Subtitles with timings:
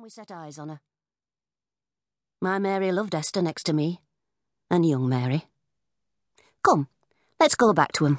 [0.00, 0.80] time we set eyes on her.
[2.40, 4.00] My Mary loved Esther next to me,
[4.70, 5.44] and young Mary.
[6.64, 6.88] Come,
[7.38, 8.18] let's go back to 'em.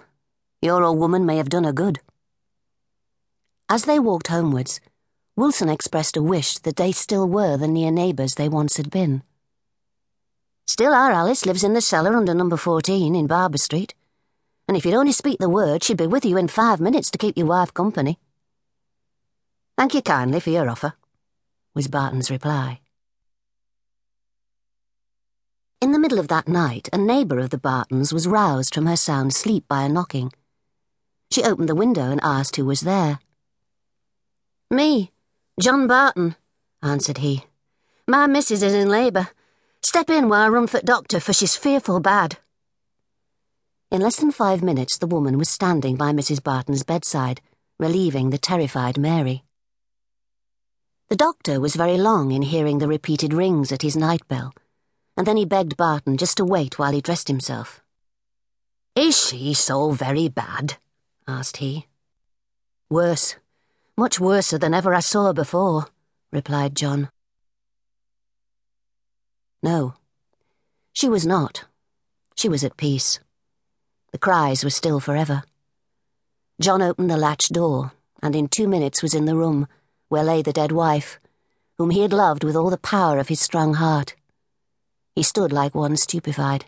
[0.61, 1.99] Your old woman may have done her good.
[3.67, 4.79] As they walked homewards,
[5.35, 9.23] Wilson expressed a wish that they still were the near neighbours they once had been.
[10.67, 13.95] Still, our Alice lives in the cellar under number 14 in Barber Street,
[14.67, 17.17] and if you'd only speak the word, she'd be with you in five minutes to
[17.17, 18.19] keep your wife company.
[19.77, 20.93] Thank you kindly for your offer,
[21.73, 22.79] was Barton's reply.
[25.81, 28.95] In the middle of that night, a neighbour of the Bartons was roused from her
[28.95, 30.31] sound sleep by a knocking.
[31.31, 33.19] She opened the window and asked who was there.
[34.69, 35.11] Me,
[35.59, 36.35] John Barton,
[36.83, 37.45] answered he.
[38.07, 39.29] My missus is in labour.
[39.81, 42.37] Step in while I run for doctor, for she's fearful bad.
[43.89, 46.43] In less than five minutes, the woman was standing by Mrs.
[46.43, 47.41] Barton's bedside,
[47.79, 49.43] relieving the terrified Mary.
[51.11, 54.53] The doctor was very long in hearing the repeated rings at his night bell,
[55.17, 57.81] and then he begged Barton just to wait while he dressed himself.
[58.95, 60.77] Is she so very bad?
[61.27, 61.87] asked he.
[62.89, 63.35] Worse.
[63.97, 65.87] Much worser than ever I saw her before,
[66.31, 67.09] replied John.
[69.61, 69.95] No,
[70.93, 71.65] she was not.
[72.35, 73.19] She was at peace.
[74.13, 75.43] The cries were still forever.
[76.61, 77.91] John opened the latch door,
[78.23, 79.67] and in two minutes was in the room
[80.11, 81.21] where lay the dead wife,
[81.77, 84.13] whom he had loved with all the power of his strong heart.
[85.15, 86.65] He stood like one stupefied.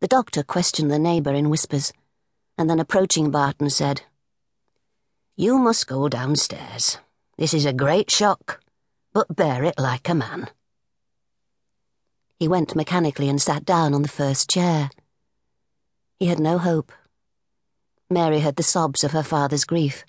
[0.00, 1.94] The doctor questioned the neighbour in whispers,
[2.58, 4.02] and then approaching Barton said,
[5.34, 6.98] You must go downstairs.
[7.38, 8.60] This is a great shock,
[9.14, 10.50] but bear it like a man.
[12.38, 14.90] He went mechanically and sat down on the first chair.
[16.18, 16.92] He had no hope.
[18.10, 20.04] Mary heard the sobs of her father's grief,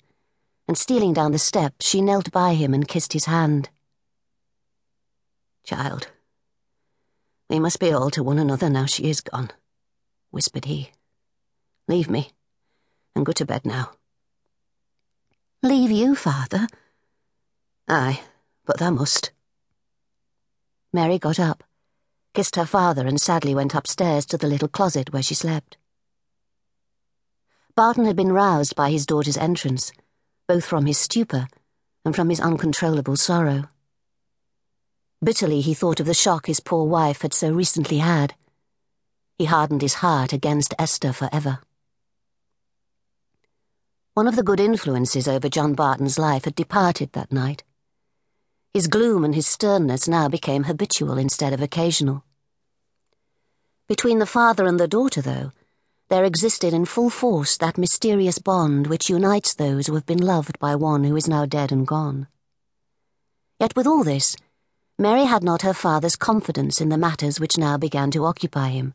[0.72, 3.68] and stealing down the steps, she knelt by him and kissed his hand.
[5.64, 6.06] Child,
[7.50, 9.50] we must be all to one another now she is gone,
[10.30, 10.92] whispered he.
[11.88, 12.30] Leave me,
[13.14, 13.90] and go to bed now.
[15.62, 16.66] Leave you, father?
[17.86, 18.22] Aye,
[18.64, 19.30] but thou must.
[20.90, 21.64] Mary got up
[22.32, 25.76] kissed her father, and sadly went upstairs to the little closet where she slept.
[27.76, 29.92] Barton had been roused by his daughter's entrance,
[30.48, 31.48] both from his stupor
[32.04, 33.68] and from his uncontrollable sorrow.
[35.22, 38.34] Bitterly he thought of the shock his poor wife had so recently had.
[39.38, 41.60] He hardened his heart against Esther forever.
[44.14, 47.64] One of the good influences over John Barton's life had departed that night.
[48.74, 52.24] His gloom and his sternness now became habitual instead of occasional.
[53.88, 55.52] Between the father and the daughter, though,
[56.12, 60.58] there existed in full force that mysterious bond which unites those who have been loved
[60.58, 62.26] by one who is now dead and gone.
[63.58, 64.36] Yet with all this,
[64.98, 68.92] Mary had not her father's confidence in the matters which now began to occupy him.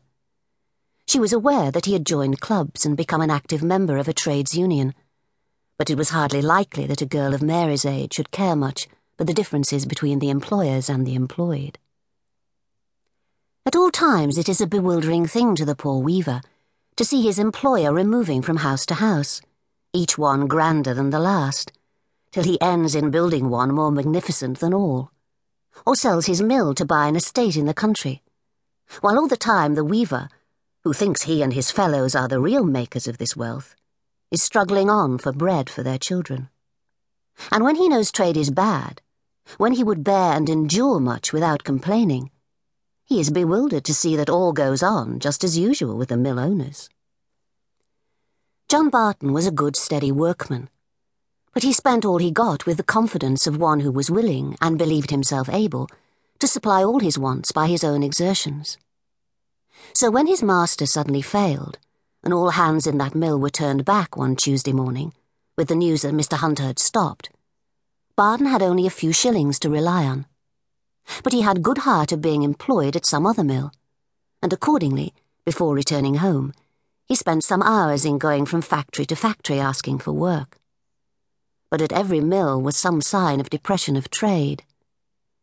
[1.08, 4.12] She was aware that he had joined clubs and become an active member of a
[4.12, 4.94] trades union,
[5.76, 8.86] but it was hardly likely that a girl of Mary's age should care much
[9.16, 11.80] for the differences between the employers and the employed.
[13.66, 16.42] At all times, it is a bewildering thing to the poor weaver
[16.98, 19.40] to see his employer removing from house to house,
[19.92, 21.70] each one grander than the last,
[22.32, 25.12] till he ends in building one more magnificent than all,
[25.86, 28.20] or sells his mill to buy an estate in the country,
[29.00, 30.28] while all the time the weaver,
[30.82, 33.76] who thinks he and his fellows are the real makers of this wealth,
[34.32, 36.48] is struggling on for bread for their children.
[37.52, 39.02] And when he knows trade is bad,
[39.56, 42.32] when he would bear and endure much without complaining,
[43.08, 46.38] he is bewildered to see that all goes on just as usual with the mill
[46.38, 46.90] owners.
[48.68, 50.68] John Barton was a good, steady workman,
[51.54, 54.76] but he spent all he got with the confidence of one who was willing, and
[54.76, 55.88] believed himself able,
[56.38, 58.76] to supply all his wants by his own exertions.
[59.94, 61.78] So when his master suddenly failed,
[62.22, 65.14] and all hands in that mill were turned back one Tuesday morning,
[65.56, 66.36] with the news that Mr.
[66.36, 67.30] Hunter had stopped,
[68.16, 70.26] Barton had only a few shillings to rely on.
[71.22, 73.72] But he had good heart of being employed at some other mill,
[74.42, 75.14] and accordingly,
[75.44, 76.52] before returning home,
[77.06, 80.58] he spent some hours in going from factory to factory asking for work.
[81.70, 84.62] But at every mill was some sign of depression of trade.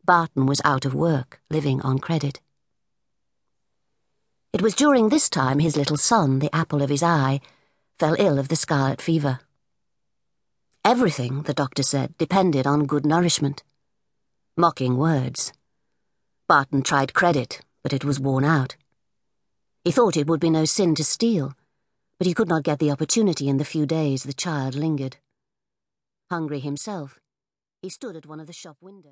[0.04, 2.40] Barton was out of work, living on credit.
[4.54, 7.42] It was during this time his little son, the apple of his eye,
[8.00, 9.40] fell ill of the scarlet fever.
[10.86, 13.64] Everything, the doctor said, depended on good nourishment.
[14.58, 15.52] Mocking words.
[16.48, 18.78] Barton tried credit, but it was worn out.
[19.84, 21.56] He thought it would be no sin to steal,
[22.18, 25.18] but he could not get the opportunity in the few days the child lingered.
[26.32, 27.20] Hungry himself,
[27.82, 29.04] he stood at one of the shop windows.